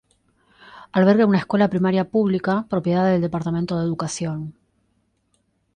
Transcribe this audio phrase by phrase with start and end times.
[1.01, 4.55] Alberga una escuela primaria pública, propiedad del Departamento de Educación.